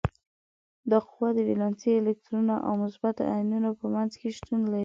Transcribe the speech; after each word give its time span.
دا 0.91 0.97
قوه 1.09 1.29
د 1.35 1.39
ولانسي 1.49 1.89
الکترونونو 1.97 2.55
او 2.67 2.73
مثبتو 2.83 3.23
ایونونو 3.33 3.69
په 3.79 3.85
منځ 3.95 4.11
کې 4.19 4.29
شتون 4.37 4.61
لري. 4.71 4.79